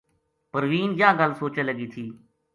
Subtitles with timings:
[0.51, 2.05] پروین یاہ گل سوچے لگی تھی